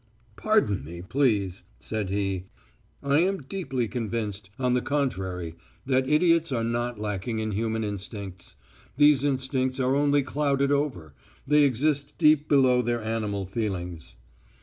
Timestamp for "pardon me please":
0.35-1.61